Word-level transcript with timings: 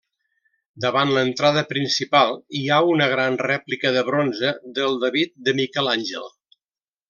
Davant 0.85 1.11
l'entrada 1.15 1.63
principal 1.73 2.33
hi 2.59 2.63
ha 2.77 2.81
una 2.95 3.09
gran 3.13 3.37
rèplica 3.49 3.95
de 3.99 4.05
bronze 4.11 4.55
del 4.81 5.01
David 5.07 5.39
de 5.49 5.57
Miquel 5.61 5.97
Àngel. 5.97 6.31